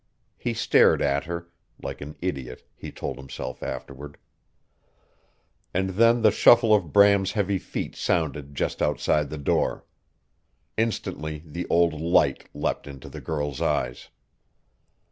He 0.39 0.55
stared 0.55 0.99
at 0.99 1.25
her 1.25 1.47
like 1.79 2.01
an 2.01 2.15
idiot 2.23 2.63
he 2.75 2.91
told 2.91 3.17
himself 3.19 3.61
afterward. 3.61 4.17
And 5.75 5.91
then 5.91 6.23
the 6.23 6.31
shuffle 6.31 6.73
of 6.73 6.91
Bram's 6.91 7.33
heavy 7.33 7.59
feet 7.59 7.95
sounded 7.95 8.55
just 8.55 8.81
outside 8.81 9.29
the 9.29 9.37
door. 9.37 9.85
Instantly 10.75 11.43
the 11.45 11.67
old 11.69 12.01
light 12.01 12.49
leapt 12.51 12.87
into 12.87 13.09
the 13.09 13.21
girl's 13.21 13.61
eyes. 13.61 14.09